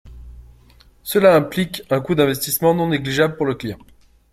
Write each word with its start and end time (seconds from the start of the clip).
Cela 1.03 1.35
implique 1.35 1.83
un 1.91 2.01
coût 2.01 2.15
d’investissement 2.15 2.73
non 2.73 2.87
négligeable 2.87 3.37
pour 3.37 3.45
le 3.45 3.53
client. 3.53 3.77